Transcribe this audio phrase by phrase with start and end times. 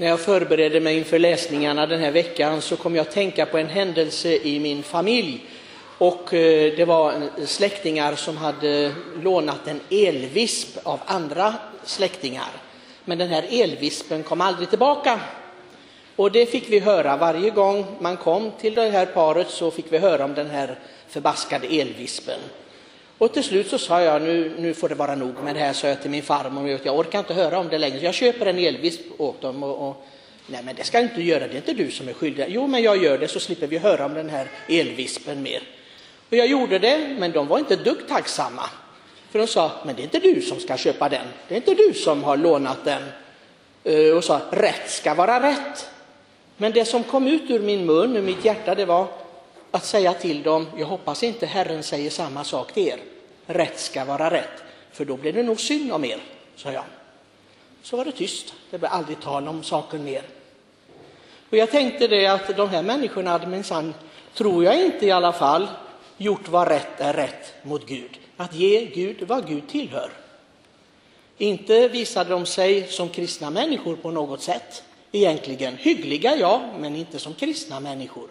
[0.00, 3.58] När jag förberedde mig inför läsningarna den här veckan så kom jag att tänka på
[3.58, 5.44] en händelse i min familj.
[5.98, 8.92] Och eh, det var släktingar som hade
[9.22, 12.48] lånat en elvisp av andra släktingar.
[13.04, 15.20] Men den här elvispen kom aldrig tillbaka.
[16.16, 19.92] Och det fick vi höra varje gång man kom till det här paret så fick
[19.92, 20.78] vi höra om den här
[21.08, 22.40] förbaskade elvispen.
[23.18, 25.72] Och till slut så sa jag, nu, nu får det vara nog med det här,
[25.72, 26.78] sa jag till min farmor.
[26.82, 29.62] Jag orkar inte höra om det längre, så jag köper en elvisp åt dem.
[29.62, 30.06] Och, och,
[30.50, 32.46] Nej, men det ska du inte göra, det är inte du som är skyldig.
[32.48, 35.62] Jo, men jag gör det så slipper vi höra om den här elvispen mer.
[36.30, 38.70] Och jag gjorde det, men de var inte dugg tacksamma.
[39.30, 41.74] För de sa, men det är inte du som ska köpa den, det är inte
[41.74, 43.02] du som har lånat den.
[43.84, 45.90] Eh, och sa, rätt ska vara rätt.
[46.56, 49.06] Men det som kom ut ur min mun, ur mitt hjärta, det var
[49.70, 52.98] att säga till dem, jag hoppas inte Herren säger samma sak till er.
[53.46, 56.20] Rätt ska vara rätt, för då blir det nog synd om er,
[56.56, 56.84] sa jag.
[57.82, 60.22] Så var det tyst, det blev aldrig tal om saken mer.
[61.50, 63.94] Och jag tänkte det att de här människorna hade minsann,
[64.34, 65.68] tror jag inte i alla fall,
[66.16, 68.18] gjort vad rätt är rätt mot Gud.
[68.36, 70.10] Att ge Gud vad Gud tillhör.
[71.38, 75.76] Inte visade de sig som kristna människor på något sätt egentligen.
[75.76, 78.28] Hyggliga, ja, men inte som kristna människor.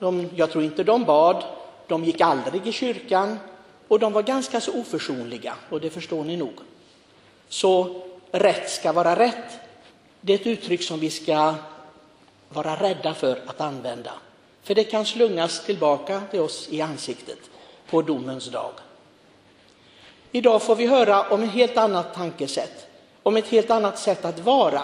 [0.00, 1.44] De, jag tror inte de bad,
[1.86, 3.38] de gick aldrig i kyrkan
[3.88, 6.54] och de var ganska så oförsonliga, och det förstår ni nog.
[7.48, 9.58] Så rätt ska vara rätt,
[10.20, 11.54] det är ett uttryck som vi ska
[12.48, 14.12] vara rädda för att använda.
[14.62, 17.38] För det kan slungas tillbaka till oss i ansiktet
[17.90, 18.72] på domens dag.
[20.32, 22.86] Idag får vi höra om ett helt annat tankesätt,
[23.22, 24.82] om ett helt annat sätt att vara,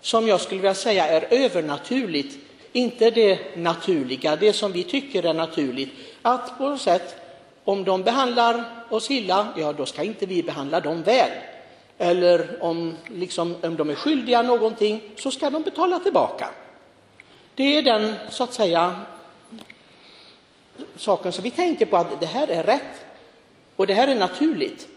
[0.00, 5.34] som jag skulle vilja säga är övernaturligt, inte det naturliga, det som vi tycker är
[5.34, 5.90] naturligt.
[6.22, 7.16] Att på något sätt,
[7.64, 11.30] om de behandlar oss illa, ja då ska inte vi behandla dem väl.
[11.98, 16.50] Eller om, liksom, om de är skyldiga någonting så ska de betala tillbaka.
[17.54, 19.00] Det är den, så att säga,
[20.96, 23.04] saken som vi tänker på att det här är rätt
[23.76, 24.88] och det här är naturligt.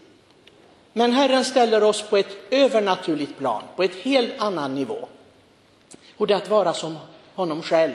[0.92, 5.08] Men Herren ställer oss på ett övernaturligt plan, på ett helt annan nivå.
[6.16, 6.96] Och det är att vara som
[7.34, 7.94] honom själv.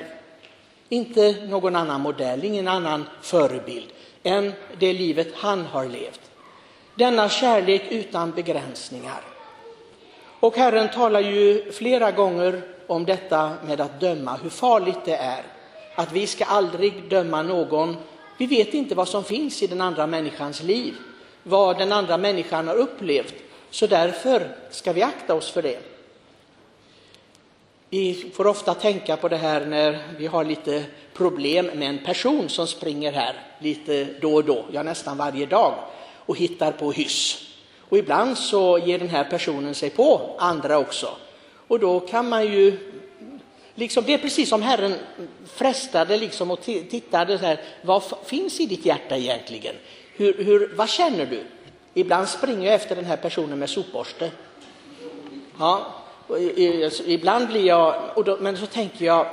[0.90, 3.88] Inte någon annan modell, ingen annan förebild
[4.24, 6.22] än det livet han har levt.
[6.96, 9.22] Denna kärlek utan begränsningar.
[10.40, 15.44] Och Herren talar ju flera gånger om detta med att döma, hur farligt det är.
[15.96, 17.96] Att vi ska aldrig döma någon.
[18.38, 20.94] Vi vet inte vad som finns i den andra människans liv,
[21.44, 23.34] vad den andra människan har upplevt.
[23.70, 25.97] Så därför ska vi akta oss för det.
[27.90, 30.84] Vi får ofta tänka på det här när vi har lite
[31.14, 35.74] problem med en person som springer här lite då och då, ja nästan varje dag,
[36.26, 37.48] och hittar på hyss.
[37.90, 41.10] Och ibland så ger den här personen sig på andra också.
[41.68, 42.78] Och då kan man ju,
[43.76, 44.96] liksom, det är precis som Herren
[45.46, 49.76] frestade liksom och tittade så här, vad finns i ditt hjärta egentligen?
[50.16, 51.44] Hur, hur, vad känner du?
[51.94, 54.32] Ibland springer jag efter den här personen med sopborste.
[55.60, 55.94] Ja,
[56.30, 57.96] Alltså, ibland blir jag,
[58.26, 59.28] då, men så tänker jag,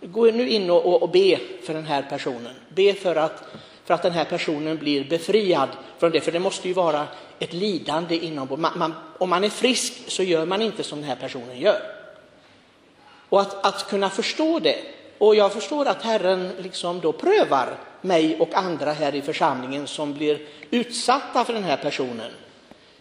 [0.00, 2.54] gå nu in och, och, och, be för den här personen.
[2.68, 3.44] Be för att,
[3.84, 5.68] för att den här personen blir befriad
[5.98, 7.06] från det, för det måste ju vara
[7.38, 11.08] ett lidande inom man, man, Om man är frisk så gör man inte som den
[11.08, 11.80] här personen gör.
[13.28, 14.78] Och att, att kunna förstå det,
[15.18, 20.14] och jag förstår att Herren liksom då prövar mig och andra här i församlingen som
[20.14, 20.40] blir
[20.70, 22.30] utsatta för den här personen.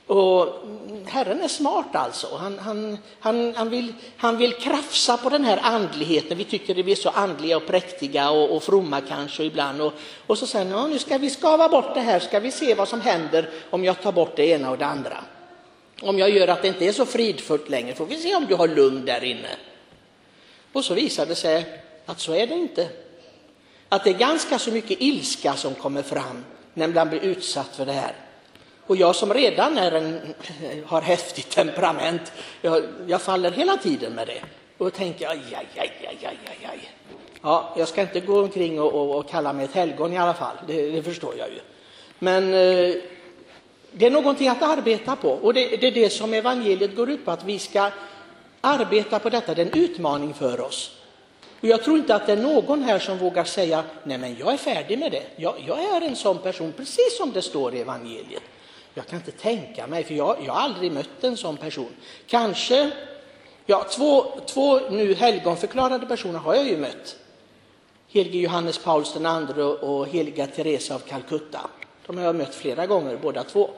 [0.09, 0.65] Och
[1.05, 2.35] Herren är smart alltså.
[2.35, 6.37] Han, han, han, han, vill, han vill krafsa på den här andligheten.
[6.37, 9.81] Vi tycker att vi är så andliga och präktiga och, och fromma kanske ibland.
[9.81, 9.93] Och,
[10.27, 12.87] och så säger han, nu ska vi skava bort det här, ska vi se vad
[12.87, 15.23] som händer om jag tar bort det ena och det andra.
[16.01, 18.55] Om jag gör att det inte är så fridfullt längre, får vi se om du
[18.55, 19.55] har lugn där inne.
[20.73, 22.87] Och så visar det sig att så är det inte.
[23.89, 27.85] Att det är ganska så mycket ilska som kommer fram när man blir utsatt för
[27.85, 28.28] det här.
[28.89, 30.33] Och jag som redan är en,
[30.85, 34.41] har häftigt temperament, jag, jag, faller hela tiden med det.
[34.77, 36.89] Och då tänker jag, aj, aj, aj, aj, aj, aj.
[37.41, 40.33] Ja, jag ska inte gå omkring och, och, och kalla mig ett helgon i alla
[40.33, 41.59] fall, det, det förstår jag ju.
[42.19, 42.95] Men eh,
[43.91, 47.25] det är någonting att arbeta på och det, det är det som evangeliet går ut
[47.25, 47.91] på, att vi ska
[48.61, 50.97] arbeta på detta, det är en utmaning för oss.
[51.61, 54.53] Och jag tror inte att det är någon här som vågar säga, nej men jag
[54.53, 57.81] är färdig med det, jag, jag är en sån person, precis som det står i
[57.81, 58.43] evangeliet.
[58.99, 61.89] Jag kan inte tänka mig, för jag, jag har aldrig mött en sån person.
[62.27, 62.91] Kanske,
[63.65, 67.17] ja, två, två nu helgonförklarade personer har jag ju mött.
[68.07, 71.59] Helige Johannes Paulus II och heliga Teresa av Calcutta.
[72.05, 73.69] De har jag mött flera gånger båda två.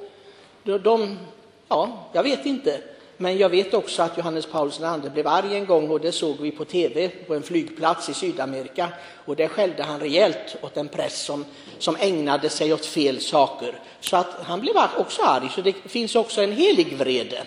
[0.63, 1.17] De, de,
[1.67, 2.81] ja, jag vet inte.
[3.21, 6.37] Men jag vet också att Johannes Paulus II blev arg en gång och det såg
[6.39, 8.89] vi på tv på en flygplats i Sydamerika.
[9.25, 11.45] Och där skällde han rejält åt en präst som,
[11.79, 13.79] som ägnade sig åt fel saker.
[13.99, 17.43] Så att han blev också arg, så det finns också en helig vrede.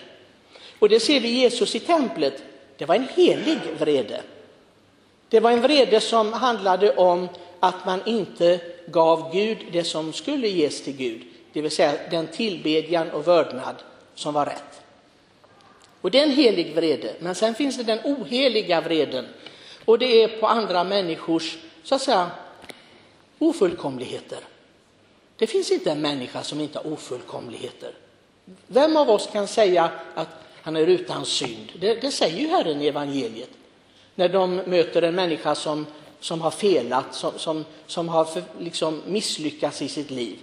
[0.79, 2.43] Och det ser vi Jesus i templet.
[2.77, 4.21] Det var en helig vrede.
[5.29, 7.27] Det var en vrede som handlade om
[7.59, 11.21] att man inte gav Gud det som skulle ges till Gud,
[11.53, 13.75] det vill säga den tillbedjan och vördnad
[14.15, 14.84] som var rätt.
[16.05, 19.25] Och det är en helig vrede, men sen finns det den oheliga vreden
[19.85, 22.31] och det är på andra människors, så att säga,
[23.39, 24.39] ofullkomligheter.
[25.35, 27.91] Det finns inte en människa som inte har ofullkomligheter.
[28.67, 30.27] Vem av oss kan säga att
[30.61, 31.71] han är utan synd?
[31.79, 33.49] Det, det säger ju Herren i evangeliet
[34.15, 35.85] när de möter en människa som,
[36.19, 40.37] som har felat, som, som, som har för, liksom misslyckats i sitt liv.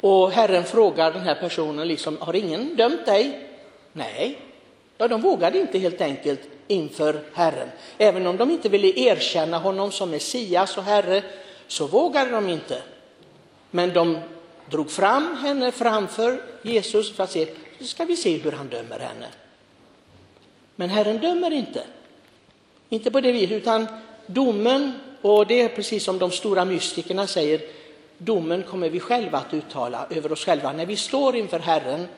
[0.00, 3.48] Och Herren frågar den här personen, liksom, har ingen dömt dig?
[3.92, 4.38] Nej,
[4.98, 7.68] ja, de vågade inte helt enkelt inför Herren.
[7.98, 11.22] Även om de inte ville erkänna honom som Messias och Herre,
[11.66, 12.82] så vågade de inte.
[13.70, 14.18] Men de
[14.70, 17.46] drog fram henne framför Jesus för att se,
[17.78, 19.26] så ska vi se hur han dömer henne.
[20.76, 21.82] Men Herren dömer inte.
[22.88, 23.86] Inte på det viset, utan
[24.26, 24.92] domen,
[25.22, 27.60] och det är precis som de stora mystikerna säger,
[28.18, 30.72] domen kommer vi själva att uttala över oss själva.
[30.72, 32.08] När vi står inför Herren,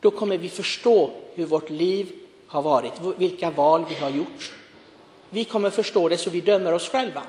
[0.00, 2.12] då kommer vi förstå hur vårt liv
[2.46, 4.52] har varit, vilka val vi har gjort.
[5.30, 7.22] Vi kommer förstå det så vi dömer oss själva.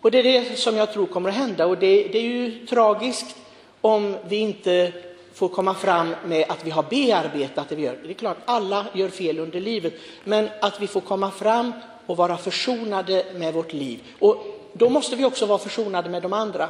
[0.00, 2.66] Och det är det som jag tror kommer att hända och det, det är ju
[2.66, 3.36] tragiskt
[3.80, 4.92] om vi inte
[5.34, 7.98] får komma fram med att vi har bearbetat det vi gör.
[8.02, 11.72] Det är klart, alla gör fel under livet, men att vi får komma fram
[12.06, 14.02] och vara försonade med vårt liv.
[14.18, 16.68] Och då måste vi också vara försonade med de andra.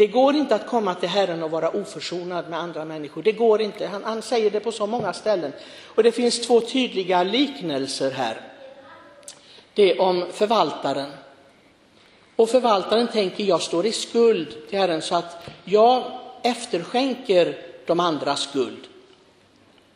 [0.00, 3.22] Det går inte att komma till Herren och vara oförsonad med andra människor.
[3.22, 3.86] Det går inte.
[3.86, 5.52] Han, han säger det på så många ställen.
[5.84, 8.40] Och det finns två tydliga liknelser här.
[9.74, 11.10] Det är om förvaltaren.
[12.36, 16.04] Och förvaltaren tänker, jag står i skuld till Herren så att jag
[16.42, 18.86] efterskänker de andras skuld.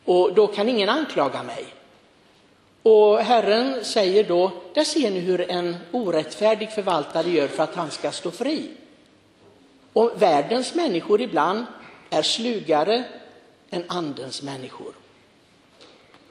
[0.05, 1.65] Och då kan ingen anklaga mig.
[2.83, 7.91] Och Herren säger då, där ser ni hur en orättfärdig förvaltare gör för att han
[7.91, 8.69] ska stå fri.
[9.95, 11.65] Och världens människor ibland
[12.09, 13.03] är slugare
[13.69, 14.93] än andens människor.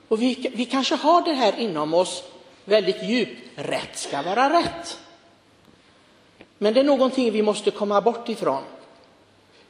[0.08, 2.22] Och vi, vi kanske har det här inom oss
[2.64, 4.98] väldigt djupt, rätt ska vara rätt.
[6.58, 8.62] Men det är någonting vi måste komma bort ifrån.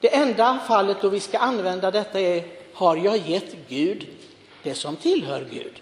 [0.01, 2.45] Det enda fallet då vi ska använda detta är,
[2.75, 4.07] har jag gett Gud
[4.63, 5.81] det som tillhör Gud?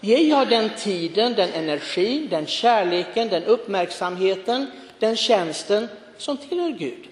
[0.00, 4.66] Ger jag den tiden, den energin, den kärleken, den uppmärksamheten,
[4.98, 5.88] den tjänsten
[6.18, 7.08] som tillhör Gud?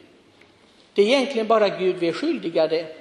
[0.94, 2.96] Det är egentligen bara Gud vi är skyldiga det.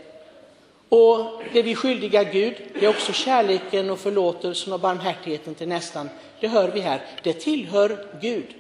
[0.90, 5.68] Och det vi är skyldiga Gud, det är också kärleken och förlåtelsen och barmhärtigheten till
[5.68, 6.10] nästan.
[6.40, 8.56] Det hör vi här, det tillhör Gud.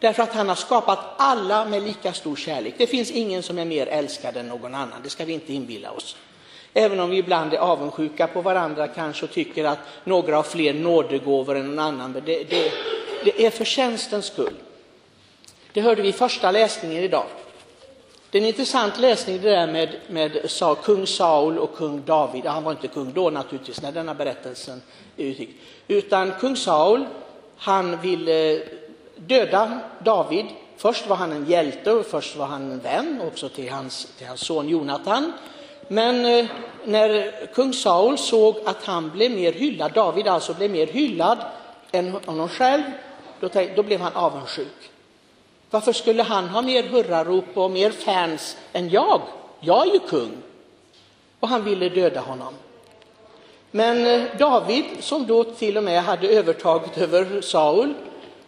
[0.00, 2.74] Därför att han har skapat alla med lika stor kärlek.
[2.78, 5.90] Det finns ingen som är mer älskad än någon annan, det ska vi inte inbilla
[5.90, 6.16] oss.
[6.74, 10.74] Även om vi ibland är avundsjuka på varandra kanske och tycker att några har fler
[10.74, 12.12] nådegåvor än någon annan.
[12.12, 12.72] Men det, det,
[13.24, 14.54] det är för tjänstens skull.
[15.72, 17.26] Det hörde vi i första läsningen idag.
[18.30, 20.50] Det är en intressant läsning det där med, med
[20.82, 22.44] kung Saul och kung David.
[22.44, 24.82] Han var inte kung då naturligtvis när denna berättelsen
[25.16, 25.50] utgick.
[25.88, 27.06] Utan kung Saul,
[27.56, 28.60] han ville eh,
[29.16, 30.46] döda David.
[30.76, 34.26] Först var han en hjälte och först var han en vän också till hans, till
[34.26, 35.32] hans son Jonatan.
[35.88, 36.46] Men eh,
[36.84, 41.38] när kung Saul såg att han blev mer hyllad, David alltså blev mer hyllad
[41.92, 42.82] än honom själv,
[43.40, 44.90] då, då blev han avundsjuk.
[45.70, 49.20] Varför skulle han ha mer hurrarop och mer fans än jag?
[49.60, 50.36] Jag är ju kung.
[51.40, 52.54] Och han ville döda honom.
[53.70, 57.94] Men eh, David, som då till och med hade övertaget över Saul,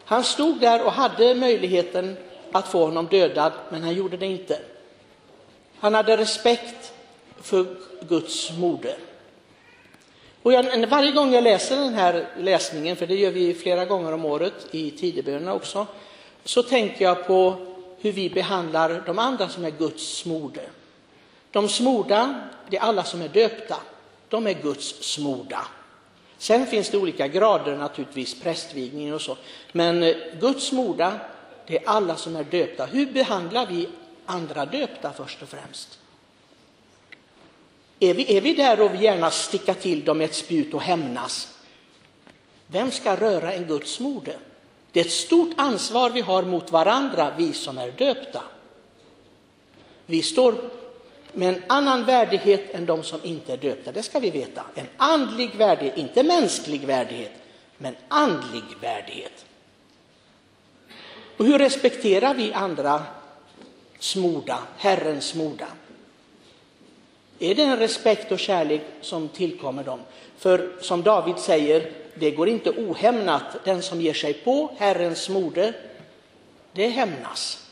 [0.04, 2.16] han stod där och hade möjligheten
[2.52, 4.58] att få honom dödad, men han gjorde det inte.
[5.78, 6.92] Han hade respekt
[7.42, 7.66] för
[8.08, 8.96] Guds moder.
[10.42, 14.12] Och jag, varje gång jag läser den här läsningen, för det gör vi flera gånger
[14.12, 15.86] om året i tidebönerna också,
[16.44, 17.66] så tänker jag på
[17.99, 20.62] hur vi behandlar de andra som är Guds smorde.
[21.50, 23.76] De smorda, det är alla som är döpta.
[24.28, 25.66] De är Guds smorda.
[26.38, 29.37] Sen finns det olika grader naturligtvis, prästvigning och så.
[29.73, 31.20] Men eh, Guds smorda,
[31.66, 32.87] det är alla som är döpta.
[32.87, 33.88] Hur behandlar vi
[34.26, 35.99] andra döpta först och främst?
[38.00, 40.82] Är vi, är vi där och vill gärna sticka till dem med ett spjut och
[40.82, 41.49] hämnas?
[42.66, 44.38] Vem ska röra en Guds moder?
[44.92, 48.42] Det är ett stort ansvar vi har mot varandra, vi som är döpta.
[50.06, 50.54] Vi står
[51.32, 53.92] med en annan värdighet än de som inte är döpta.
[53.92, 54.62] Det ska vi veta.
[54.75, 57.32] En andlig värdighet, inte mänsklig värdighet,
[57.78, 59.44] men andlig värdighet.
[61.37, 63.02] Och hur respekterar vi andra
[63.99, 65.66] smorda, Herrens smorda?
[67.38, 70.00] Är det en respekt och kärlek som tillkommer dem?
[70.38, 73.64] För som David säger, det går inte ohämnat.
[73.64, 75.72] Den som ger sig på Herrens mode,
[76.72, 77.66] det hämnas.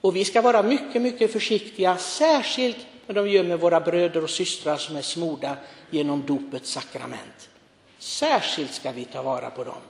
[0.00, 4.30] Och vi ska vara mycket, mycket försiktiga, särskilt när de gör med våra bröder och
[4.30, 5.56] systrar som är smorda
[5.90, 7.48] genom dopets sakrament.
[7.98, 9.80] Särskilt ska vi ta vara på dem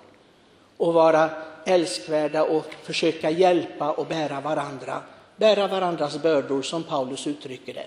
[0.76, 1.30] och vara
[1.66, 5.02] älskvärda och försöka hjälpa och bära varandra,
[5.36, 7.86] bära varandras bördor som Paulus uttrycker det.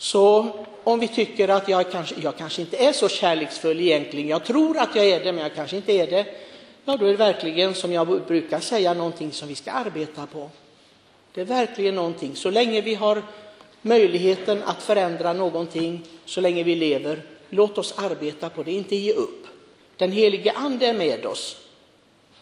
[0.00, 0.50] Så
[0.84, 4.78] om vi tycker att jag kanske, jag kanske inte är så kärleksfull egentligen, jag tror
[4.78, 6.26] att jag är det men jag kanske inte är det,
[6.84, 10.50] ja då är det verkligen som jag brukar säga någonting som vi ska arbeta på.
[11.34, 13.22] Det är verkligen någonting, så länge vi har
[13.82, 19.12] möjligheten att förändra någonting, så länge vi lever, låt oss arbeta på det, inte ge
[19.12, 19.46] upp.
[19.96, 21.56] Den helige Ande är med oss.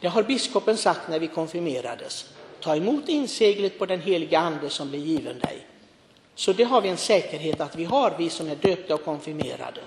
[0.00, 2.26] Det har biskopen sagt när vi konfirmerades.
[2.60, 5.66] Ta emot inseglet på den helige Ande som blir given dig.
[6.38, 9.80] Så det har vi en säkerhet att vi har, vi som är döpta och konfirmerade.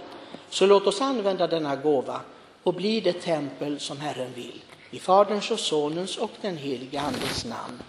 [0.50, 2.22] Så låt oss använda denna gåva
[2.64, 4.62] och bli det tempel som Herren vill.
[4.90, 7.80] I Faderns och Sonens och den helige Andes namn.